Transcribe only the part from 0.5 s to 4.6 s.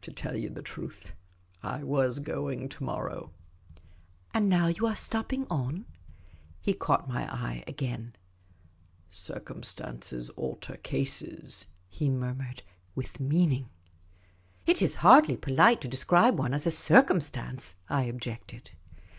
truth, I was going to morrow. ''"And